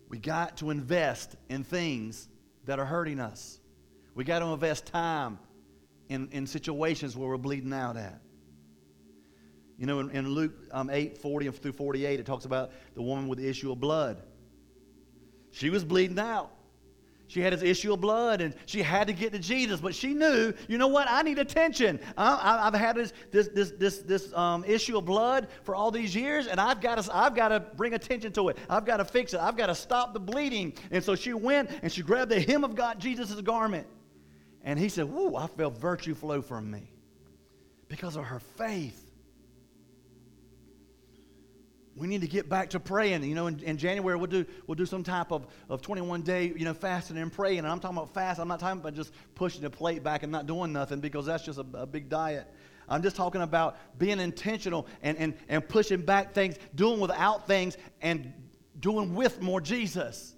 [0.08, 2.28] We got to invest in things
[2.66, 3.58] that are hurting us.
[4.14, 5.40] We got to invest time
[6.08, 8.20] in, in situations where we're bleeding out at.
[9.78, 13.28] You know, in, in Luke um, 8 40 through 48, it talks about the woman
[13.28, 14.22] with the issue of blood.
[15.50, 16.50] She was bleeding out.
[17.26, 20.14] She had this issue of blood and she had to get to Jesus, but she
[20.14, 21.08] knew, you know what?
[21.10, 21.98] I need attention.
[22.16, 26.14] I, have had this, this, this, this, this um, issue of blood for all these
[26.14, 28.58] years, and I've got, to, I've got to bring attention to it.
[28.68, 29.40] I've got to fix it.
[29.40, 30.74] I've got to stop the bleeding.
[30.90, 33.86] And so she went and she grabbed the hem of God, Jesus' garment.
[34.62, 36.90] And he said, Whoa, I felt virtue flow from me
[37.88, 39.03] because of her faith.
[41.96, 43.22] We need to get back to praying.
[43.22, 46.52] You know, in, in, January we'll do we'll do some type of, of 21 day,
[46.56, 47.58] you know, fasting and praying.
[47.58, 48.40] And I'm talking about fast.
[48.40, 51.44] I'm not talking about just pushing the plate back and not doing nothing because that's
[51.44, 52.52] just a, a big diet.
[52.88, 57.76] I'm just talking about being intentional and, and, and pushing back things, doing without things,
[58.02, 58.32] and
[58.80, 60.34] doing with more Jesus.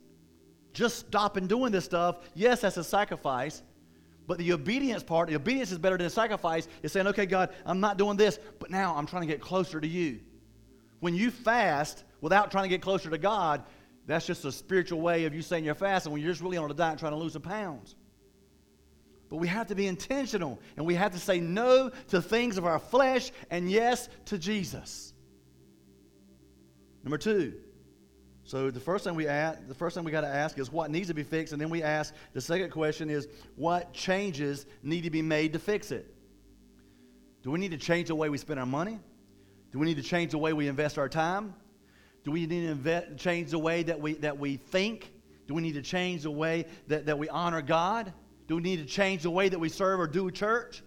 [0.73, 3.63] Just stopping doing this stuff, yes, that's a sacrifice.
[4.27, 7.81] But the obedience part, the obedience is better than sacrifice, is saying, okay, God, I'm
[7.81, 10.21] not doing this, but now I'm trying to get closer to you.
[11.01, 13.65] When you fast without trying to get closer to God,
[14.07, 16.71] that's just a spiritual way of you saying you're fasting when you're just really on
[16.71, 17.95] a diet trying to lose some pounds.
[19.29, 22.65] But we have to be intentional and we have to say no to things of
[22.65, 25.13] our flesh and yes to Jesus.
[27.03, 27.55] Number two,
[28.45, 30.91] so the first thing we ask, the first thing we got to ask is what
[30.91, 35.03] needs to be fixed, and then we ask the second question is what changes need
[35.03, 36.15] to be made to fix it.
[37.43, 39.01] Do we need to change the way we spend our money?
[39.73, 41.55] Do we need to change the way we invest our time?
[42.25, 45.13] Do we need to invest, change the way that we, that we think?
[45.47, 48.13] Do we need to change the way that, that we honor God?
[48.49, 50.83] Do we need to change the way that we serve or do church?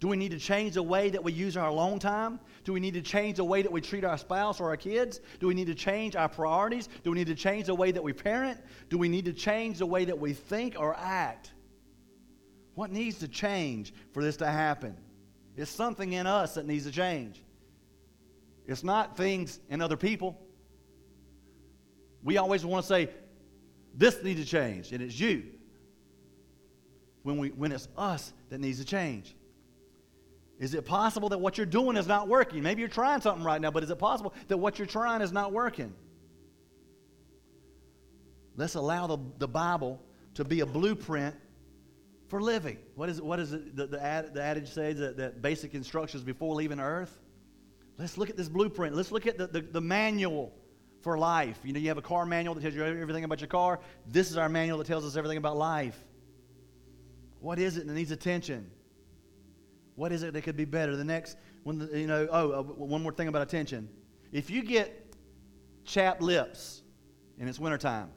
[0.00, 2.40] Do we need to change the way that we use our alone time?
[2.64, 5.20] Do we need to change the way that we treat our spouse or our kids?
[5.38, 6.88] Do we need to change our priorities?
[7.04, 8.60] Do we need to change the way that we parent?
[8.88, 11.52] Do we need to change the way that we think or act?
[12.74, 14.96] What needs to change for this to happen?
[15.56, 17.40] It's something in us that needs to change.
[18.66, 20.40] It's not things in other people.
[22.22, 23.10] We always want to say,
[23.94, 25.44] this needs to change, and it's you.
[27.22, 29.36] When, we, when it's us that needs to change.
[30.58, 32.62] Is it possible that what you're doing is not working?
[32.62, 35.32] Maybe you're trying something right now, but is it possible that what you're trying is
[35.32, 35.92] not working?
[38.56, 40.00] Let's allow the, the Bible
[40.34, 41.34] to be a blueprint
[42.28, 42.78] for living.
[42.94, 46.22] What is, what is it, the, the, ad, the adage says that, that basic instructions
[46.22, 47.18] before leaving earth?
[48.02, 48.96] Let's look at this blueprint.
[48.96, 50.52] Let's look at the, the, the, manual
[51.02, 51.60] for life.
[51.62, 53.78] You know, you have a car manual that tells you everything about your car.
[54.08, 55.96] This is our manual that tells us everything about life.
[57.38, 58.68] What is it that needs attention?
[59.94, 60.96] What is it that could be better?
[60.96, 63.88] The next, when the, you know, oh, uh, one more thing about attention.
[64.32, 65.14] If you get
[65.84, 66.82] chapped lips
[67.38, 68.10] and it's wintertime,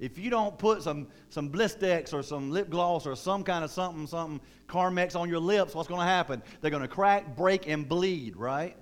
[0.00, 3.70] if you don't put some, some Blistex or some lip gloss or some kind of
[3.70, 6.42] something, something Carmex on your lips, what's going to happen?
[6.62, 8.78] They're going to crack, break, and bleed, right?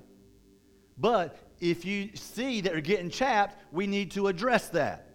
[0.99, 5.09] But if you see that they're getting chapped, we need to address that.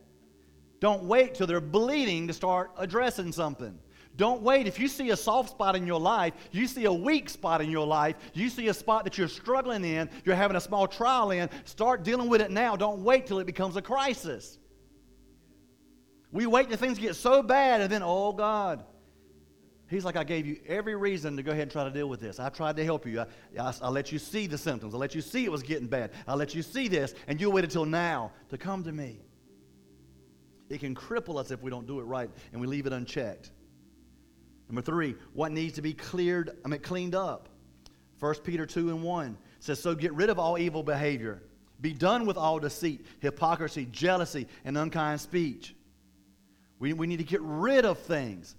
[0.79, 3.77] Don't wait till they're bleeding to start addressing something.
[4.15, 4.67] Don't wait.
[4.67, 7.69] If you see a soft spot in your life, you see a weak spot in
[7.69, 11.31] your life, you see a spot that you're struggling in, you're having a small trial
[11.31, 12.75] in, start dealing with it now.
[12.75, 14.57] Don't wait till it becomes a crisis.
[16.31, 18.83] We wait till things get so bad and then, oh God,
[19.89, 22.19] He's like, I gave you every reason to go ahead and try to deal with
[22.19, 22.39] this.
[22.39, 23.21] I tried to help you.
[23.21, 23.25] I,
[23.59, 24.93] I, I, let you see the symptoms.
[24.93, 26.11] I let you see it was getting bad.
[26.27, 29.19] I let you see this, and you waited till now to come to me.
[30.69, 33.51] It can cripple us if we don't do it right and we leave it unchecked.
[34.67, 37.49] Number three, what needs to be cleared, I mean, cleaned up?
[38.19, 41.41] 1 Peter 2 and 1 says, So get rid of all evil behavior.
[41.81, 45.73] Be done with all deceit, hypocrisy, jealousy, and unkind speech.
[46.77, 48.55] We, we need to get rid of things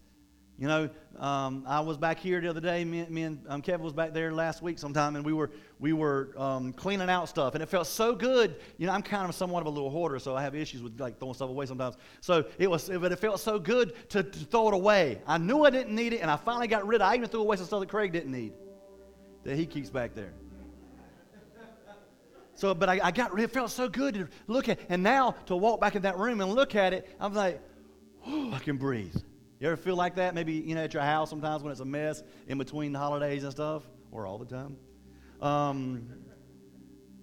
[0.60, 2.84] You know, um, I was back here the other day.
[2.84, 5.94] Me, me and um, Kevin was back there last week sometime, and we were we
[5.94, 8.56] were um, cleaning out stuff, and it felt so good.
[8.76, 11.00] You know, I'm kind of somewhat of a little hoarder, so I have issues with
[11.00, 11.96] like throwing stuff away sometimes.
[12.20, 15.22] So it was, but it felt so good to, to throw it away.
[15.26, 17.06] I knew I didn't need it, and I finally got rid of.
[17.06, 17.10] it.
[17.10, 18.52] I even threw away some stuff that Craig didn't need,
[19.44, 20.34] that he keeps back there.
[22.54, 23.44] So, but I, I got rid.
[23.44, 26.42] It felt so good to look at, and now to walk back in that room
[26.42, 27.62] and look at it, I'm like,
[28.26, 29.16] oh, I can breathe.
[29.60, 30.34] You ever feel like that?
[30.34, 33.44] Maybe, you know, at your house sometimes when it's a mess in between the holidays
[33.44, 34.76] and stuff, or all the time.
[35.42, 36.08] Um,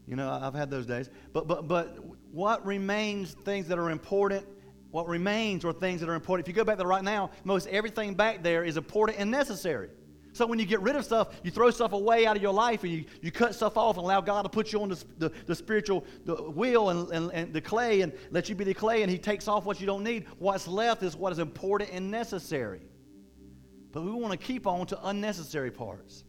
[0.07, 1.09] you know, I've had those days.
[1.33, 1.97] But, but, but
[2.31, 4.45] what remains things that are important?
[4.91, 6.47] What remains are things that are important.
[6.47, 9.89] If you go back there right now, most everything back there is important and necessary.
[10.37, 12.83] So when you get rid of stuff, you throw stuff away out of your life
[12.83, 15.29] and you, you cut stuff off and allow God to put you on the, the,
[15.47, 19.01] the spiritual the wheel and, and, and the clay and let you be the clay
[19.01, 20.27] and He takes off what you don't need.
[20.37, 22.81] What's left is what is important and necessary.
[23.91, 26.23] But we want to keep on to unnecessary parts.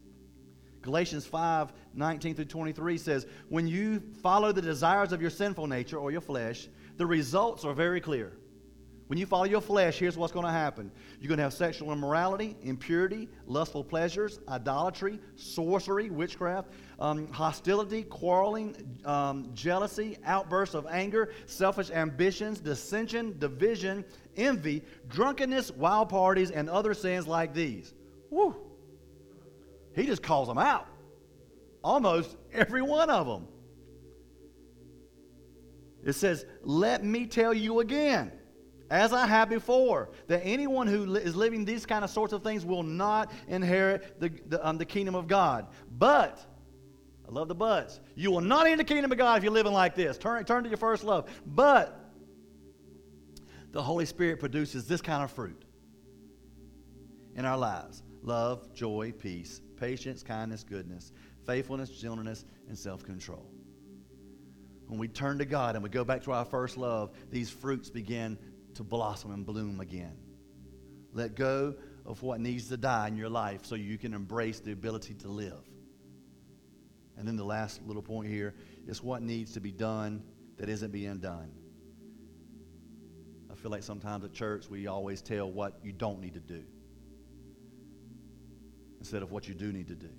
[0.81, 5.97] Galatians 5 19 through 23 says, When you follow the desires of your sinful nature
[5.97, 6.67] or your flesh,
[6.97, 8.33] the results are very clear.
[9.09, 10.91] When you follow your flesh, here's what's going to happen.
[11.19, 16.69] You're going to have sexual immorality, impurity, lustful pleasures, idolatry, sorcery, witchcraft,
[16.99, 24.05] um, hostility, quarreling, um, jealousy, outbursts of anger, selfish ambitions, dissension, division,
[24.37, 27.95] envy, drunkenness, wild parties, and other sins like these.
[28.29, 28.55] Woo!
[29.95, 30.85] He just calls them out.
[31.83, 33.47] Almost every one of them.
[36.05, 38.33] It says, Let me tell you again
[38.89, 42.65] as I have before, that anyone who is living these kind of sorts of things
[42.65, 45.67] will not inherit the, the, um, the kingdom of God.
[45.91, 46.43] But,
[47.27, 49.73] I love the buts, you will not enter the kingdom of God if you're living
[49.73, 50.17] like this.
[50.17, 51.29] Turn, turn to your first love.
[51.45, 51.95] But,
[53.71, 55.63] the Holy Spirit produces this kind of fruit
[57.35, 61.13] in our lives love, joy, peace, patience, kindness, goodness,
[61.45, 63.49] faithfulness, gentleness, and self control.
[64.87, 67.91] When we turn to God and we go back to our first love, these fruits
[67.91, 68.39] begin
[68.75, 70.17] to blossom and bloom again.
[71.13, 74.71] Let go of what needs to die in your life so you can embrace the
[74.71, 75.63] ability to live.
[77.17, 78.55] And then the last little point here
[78.87, 80.23] is what needs to be done
[80.57, 81.51] that isn't being done.
[83.51, 86.63] I feel like sometimes at church we always tell what you don't need to do
[88.99, 90.09] instead of what you do need to do.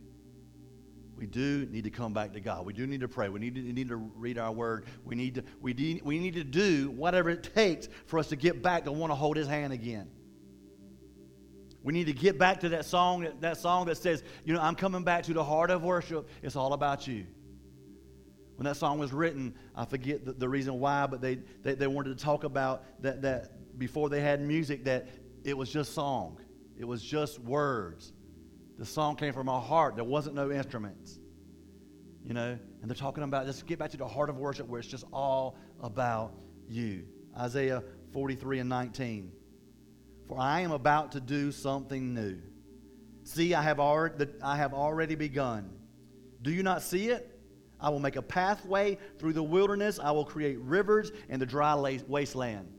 [1.21, 2.65] We do need to come back to God.
[2.65, 3.29] We do need to pray.
[3.29, 4.87] We need to, need to read our word.
[5.05, 8.37] We need to, we, de- we need to do whatever it takes for us to
[8.37, 10.09] get back to want to hold his hand again.
[11.83, 14.75] We need to get back to that song, that song that says, you know, I'm
[14.75, 16.27] coming back to the heart of worship.
[16.43, 17.27] It's all about you.
[18.57, 21.87] When that song was written, I forget the, the reason why, but they, they, they
[21.87, 25.09] wanted to talk about that, that before they had music, that
[25.45, 26.41] it was just song.
[26.79, 28.15] It was just words.
[28.81, 29.95] The song came from our heart.
[29.95, 31.21] There wasn't no instruments.
[32.25, 34.81] You know, and they're talking about just get back to the heart of worship where
[34.81, 36.35] it's just all about
[36.67, 37.05] you.
[37.39, 37.83] Isaiah
[38.15, 39.33] 43 and 19.
[40.27, 42.39] For I am about to do something new.
[43.25, 45.71] See, I have already, I have already begun.
[46.41, 47.39] Do you not see it?
[47.79, 49.99] I will make a pathway through the wilderness.
[50.03, 51.75] I will create rivers in the dry
[52.09, 52.73] wasteland.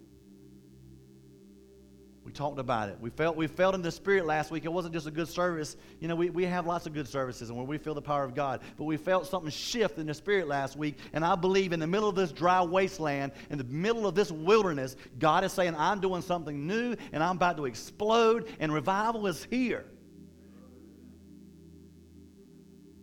[2.31, 2.97] We talked about it.
[3.01, 4.63] We felt we felt in the spirit last week.
[4.63, 5.75] It wasn't just a good service.
[5.99, 8.23] You know, we, we have lots of good services and where we feel the power
[8.23, 8.61] of God.
[8.77, 10.97] But we felt something shift in the spirit last week.
[11.11, 14.31] And I believe in the middle of this dry wasteland, in the middle of this
[14.31, 19.27] wilderness, God is saying, I'm doing something new and I'm about to explode, and revival
[19.27, 19.83] is here.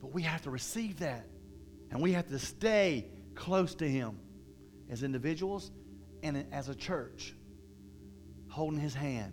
[0.01, 1.27] But we have to receive that.
[1.91, 4.21] And we have to stay close to Him
[4.89, 5.71] as individuals
[6.23, 7.35] and as a church
[8.59, 9.33] holding his hand,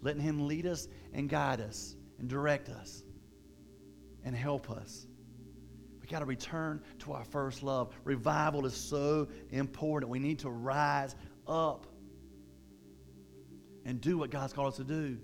[0.00, 3.04] letting him lead us and guide us and direct us
[4.24, 5.06] and help us.
[6.00, 7.92] We got to return to our first love.
[8.04, 10.10] Revival is so important.
[10.10, 11.14] We need to rise
[11.46, 11.86] up
[13.84, 15.18] and do what God's called us to do.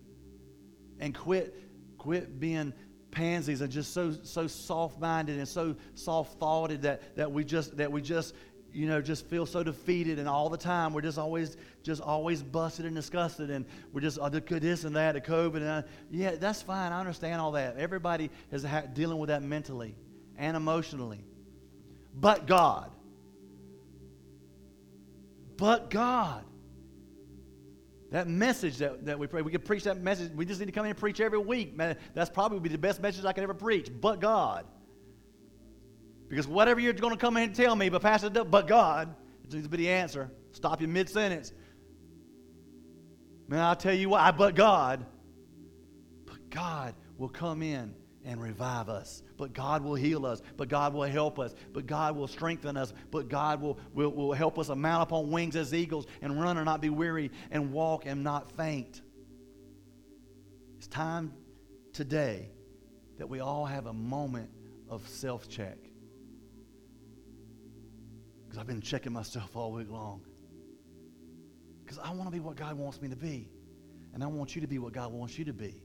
[1.00, 1.58] And quit
[1.96, 2.74] quit being
[3.10, 8.02] pansies and just so so soft-minded and so soft-thoughted that, that we just that we
[8.02, 8.34] just
[8.74, 12.42] you know, just feel so defeated and all the time we're just always, just always
[12.42, 15.56] busted and disgusted and we're just, oh, this and that, the COVID.
[15.56, 16.92] And I, yeah, that's fine.
[16.92, 17.76] I understand all that.
[17.76, 19.94] Everybody is ha- dealing with that mentally
[20.36, 21.24] and emotionally.
[22.14, 22.90] But God.
[25.56, 26.44] But God.
[28.10, 30.32] That message that, that we pray, we could preach that message.
[30.32, 31.76] We just need to come in and preach every week.
[31.76, 33.88] Man, that's probably be the best message I could ever preach.
[34.00, 34.66] But God.
[36.34, 39.14] Because whatever you're going to come in and tell me, but Pastor, but God,
[39.44, 40.32] it needs to be the answer.
[40.50, 41.52] Stop you mid sentence.
[43.46, 45.06] Man, I'll tell you why, but God.
[46.26, 49.22] But God will come in and revive us.
[49.36, 50.42] But God will heal us.
[50.56, 51.54] But God will help us.
[51.72, 52.92] But God will strengthen us.
[53.12, 56.64] But God will, will, will help us mount upon wings as eagles and run and
[56.64, 59.02] not be weary and walk and not faint.
[60.78, 61.32] It's time
[61.92, 62.50] today
[63.18, 64.50] that we all have a moment
[64.88, 65.83] of self check.
[68.54, 70.20] Because I've been checking myself all week long.
[71.82, 73.48] Because I want to be what God wants me to be.
[74.12, 75.82] And I want you to be what God wants you to be.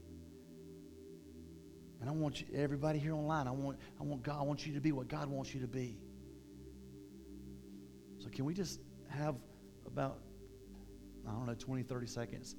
[2.00, 4.74] And I want you, everybody here online, I want, I want God, I want you
[4.74, 5.98] to be what God wants you to be.
[8.18, 9.34] So can we just have
[9.84, 10.20] about,
[11.28, 12.54] I don't know, 20, 30 seconds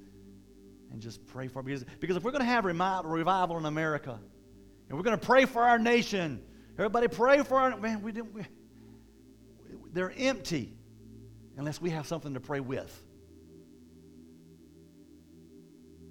[0.91, 4.19] and just pray for because, because if we're going to have revival in America
[4.89, 6.43] and we're going to pray for our nation,
[6.77, 8.41] everybody pray for our, man, we didn't, we,
[9.91, 10.73] they're empty
[11.57, 13.03] unless we have something to pray with.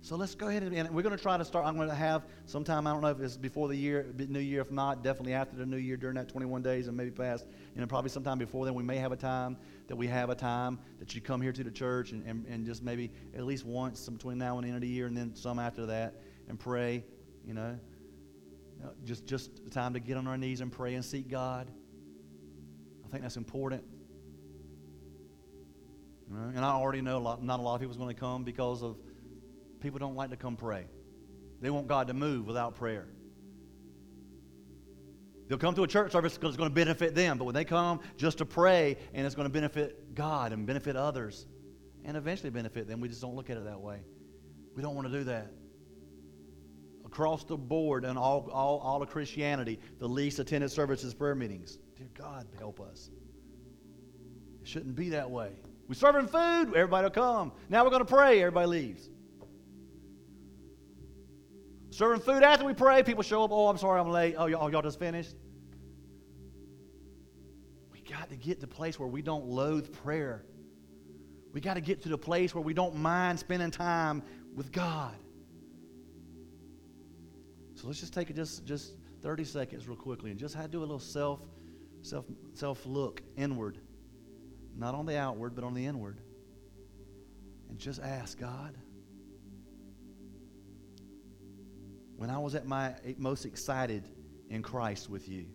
[0.03, 1.66] So let's go ahead and we're going to try to start.
[1.66, 4.62] I'm going to have sometime, I don't know if it's before the year, New Year.
[4.62, 7.47] If not, definitely after the New Year during that 21 days and maybe past.
[7.74, 9.59] You know, probably sometime before then, we may have a time
[9.89, 12.64] that we have a time that you come here to the church and, and, and
[12.64, 15.37] just maybe at least once between now and the end of the year and then
[15.37, 17.05] some after that and pray,
[17.47, 17.78] you know.
[19.05, 21.70] Just, just time to get on our knees and pray and seek God.
[23.11, 23.83] I think that's important.
[26.31, 28.45] And I already know a lot, not a lot of people are going to come
[28.45, 28.97] because of
[29.81, 30.87] people don't like to come pray.
[31.61, 33.09] They want God to move without prayer.
[35.49, 37.65] They'll come to a church service because it's going to benefit them, but when they
[37.65, 41.47] come just to pray and it's going to benefit God and benefit others
[42.05, 43.99] and eventually benefit them, we just don't look at it that way.
[44.77, 45.51] We don't want to do that.
[47.05, 51.79] Across the board and all, all, all of Christianity, the least attended services, prayer meetings.
[52.01, 53.11] Dear God, help us.
[54.62, 55.51] It shouldn't be that way.
[55.86, 57.53] We're serving food, everybody will come.
[57.68, 59.11] Now we're going to pray, everybody leaves.
[61.90, 63.51] Serving food after we pray, people show up.
[63.53, 64.34] Oh, I'm sorry, I'm late.
[64.38, 65.34] Oh, y'all, y'all just finished?
[67.92, 70.46] We got to get to the place where we don't loathe prayer.
[71.53, 74.22] We got to get to the place where we don't mind spending time
[74.55, 75.16] with God.
[77.74, 80.98] So let's just take just, just 30 seconds real quickly and just do a little
[80.98, 81.40] self,
[82.03, 82.24] self,
[82.55, 83.78] self look inward.
[84.76, 86.18] Not on the outward, but on the inward.
[87.68, 88.76] And just ask God.
[92.20, 94.07] when I was at my most excited
[94.51, 95.46] in Christ with you.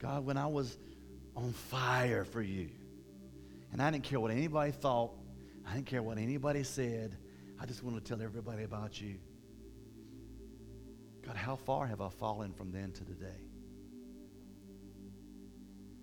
[0.00, 0.76] God, when I was
[1.36, 2.70] on fire for you.
[3.70, 5.12] And I didn't care what anybody thought,
[5.64, 7.16] I didn't care what anybody said.
[7.60, 9.18] I just wanted to tell everybody about you.
[11.24, 13.46] God, how far have I fallen from then to today?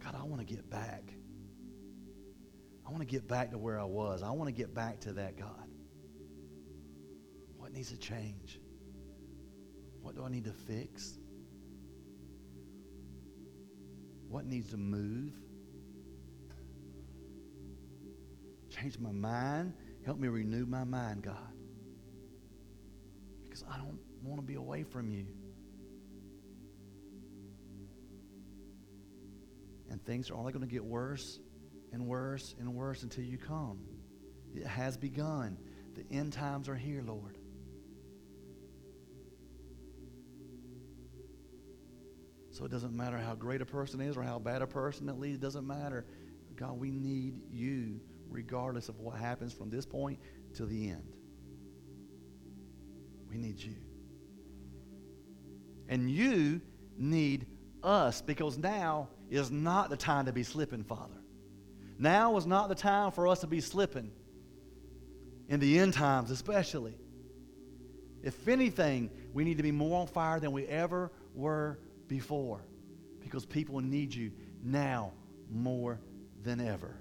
[0.04, 1.14] God, I want to get back.
[2.86, 4.22] I want to get back to where I was.
[4.22, 5.68] I want to get back to that, God.
[7.58, 8.60] What needs to change?
[10.02, 11.18] What do I need to fix?
[14.28, 15.32] What needs to move?
[18.70, 19.74] Change my mind.
[20.06, 21.54] Help me renew my mind, God.
[23.44, 25.28] Because I don't want to be away from you.
[29.94, 31.40] And things are only going to get worse
[31.92, 33.78] and worse and worse until you come.
[34.56, 35.56] It has begun.
[35.94, 37.38] The end times are here, Lord.
[42.50, 45.20] So it doesn't matter how great a person is or how bad a person that
[45.20, 46.08] leads, it doesn't matter.
[46.56, 48.00] God, we need you
[48.32, 50.18] regardless of what happens from this point
[50.56, 51.14] to the end.
[53.30, 53.76] We need you.
[55.88, 56.62] And you
[56.98, 57.46] need
[57.84, 61.16] us because now is not the time to be slipping, Father.
[61.98, 64.12] Now is not the time for us to be slipping
[65.48, 66.96] in the end times, especially.
[68.24, 72.62] If anything, we need to be more on fire than we ever were before
[73.20, 74.32] because people need you
[74.64, 75.12] now
[75.50, 76.00] more
[76.42, 76.96] than ever.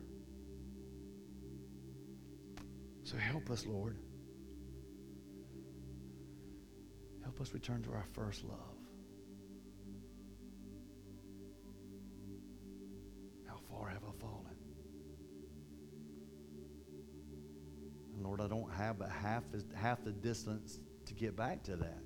[3.05, 3.97] So help us, Lord.
[7.23, 8.72] Help us return to our first love.
[18.23, 19.45] Lord, I don't have but half,
[19.75, 22.03] half the distance to get back to that.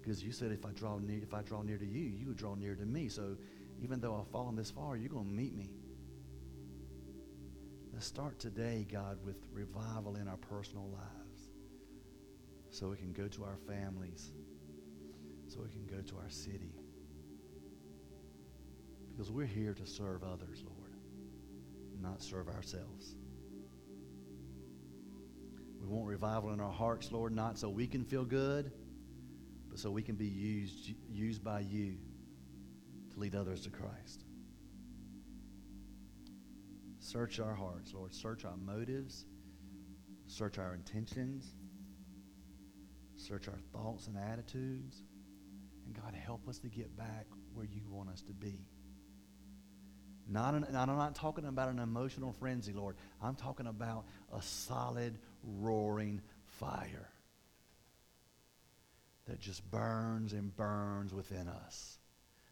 [0.00, 2.36] Because you said if I draw near, if I draw near to you, you would
[2.36, 3.08] draw near to me.
[3.08, 3.36] So
[3.82, 5.70] even though I've fallen this far, you're going to meet me.
[7.92, 11.50] Let's start today, God, with revival in our personal lives.
[12.70, 14.30] So we can go to our families.
[15.48, 16.74] So we can go to our city.
[19.10, 20.92] Because we're here to serve others, Lord,
[22.02, 23.14] not serve ourselves.
[26.16, 28.72] Revival in our hearts, Lord, not so we can feel good,
[29.68, 31.98] but so we can be used, used by you
[33.12, 34.24] to lead others to Christ.
[37.00, 38.14] Search our hearts, Lord.
[38.14, 39.26] Search our motives.
[40.26, 41.54] Search our intentions.
[43.16, 45.02] Search our thoughts and attitudes.
[45.84, 48.64] And God, help us to get back where you want us to be.
[50.28, 52.96] Not an, I'm not talking about an emotional frenzy, Lord.
[53.22, 57.08] I'm talking about a solid, roaring fire
[59.26, 61.98] that just burns and burns within us.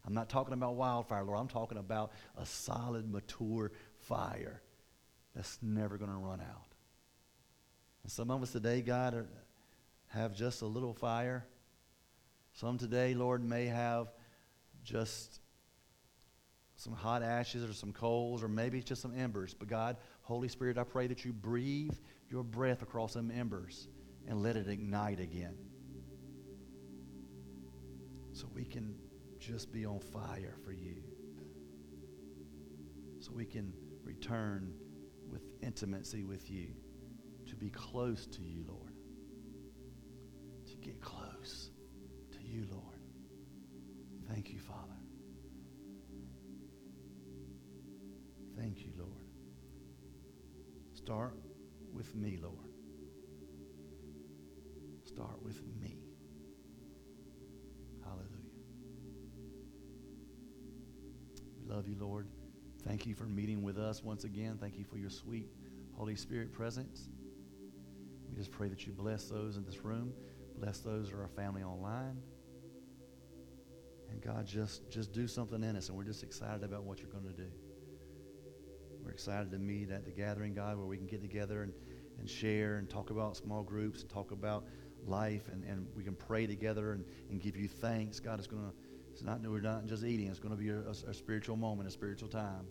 [0.05, 1.39] I'm not talking about wildfire, Lord.
[1.39, 4.61] I'm talking about a solid, mature fire
[5.35, 6.67] that's never going to run out.
[8.03, 9.27] And some of us today, God, are,
[10.09, 11.45] have just a little fire.
[12.53, 14.07] Some today, Lord, may have
[14.83, 15.39] just
[16.75, 19.53] some hot ashes or some coals or maybe it's just some embers.
[19.53, 21.95] But God, Holy Spirit, I pray that you breathe
[22.29, 23.87] your breath across them embers
[24.27, 25.55] and let it ignite again.
[28.33, 28.95] So we can
[29.39, 31.03] just be on fire for you.
[33.19, 33.73] So we can
[34.03, 34.73] return
[35.29, 36.69] with intimacy with you,
[37.47, 38.93] to be close to you, Lord.
[40.67, 41.69] To get close
[42.31, 42.99] to you, Lord.
[44.29, 44.99] Thank you, Father.
[48.57, 49.27] Thank you, Lord.
[50.93, 51.37] Start
[51.95, 52.69] with me, Lord.
[55.03, 55.97] Start with me.
[58.03, 58.27] Hallelujah.
[61.57, 62.27] We love you, Lord.
[62.85, 64.57] Thank you for meeting with us once again.
[64.59, 65.47] Thank you for your sweet
[65.93, 67.09] Holy Spirit presence.
[68.29, 70.13] We just pray that you bless those in this room,
[70.59, 72.17] bless those of our family online.
[74.11, 77.09] And God, just, just do something in us, and we're just excited about what you're
[77.09, 77.49] going to do.
[79.15, 81.71] Excited to meet at the gathering, God, where we can get together and,
[82.19, 84.65] and share and talk about small groups and talk about
[85.07, 88.19] life, and, and we can pray together and, and give you thanks.
[88.19, 88.73] God, it's going to
[89.13, 90.27] it's not, we're not just eating.
[90.27, 92.67] It's going to be a, a, a spiritual moment, a spiritual time.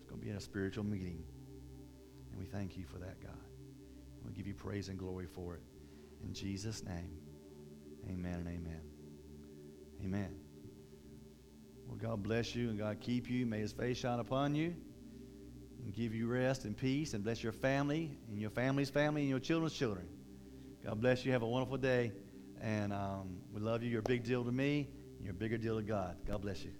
[0.00, 1.22] It's going to be a spiritual meeting.
[2.32, 3.38] And we thank you for that, God.
[4.26, 5.62] We give you praise and glory for it.
[6.24, 7.12] In Jesus' name,
[8.10, 8.80] amen and amen.
[10.02, 10.34] Amen.
[11.86, 13.46] Well, God bless you and God keep you.
[13.46, 14.74] May his face shine upon you
[15.84, 19.30] and give you rest and peace and bless your family and your family's family and
[19.30, 20.06] your children's children.
[20.84, 21.32] God bless you.
[21.32, 22.12] Have a wonderful day.
[22.60, 23.90] And um, we love you.
[23.90, 24.88] You're a big deal to me.
[25.16, 26.16] And you're a bigger deal to God.
[26.26, 26.72] God bless you.